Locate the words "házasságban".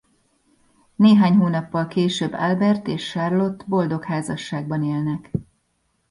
4.03-4.83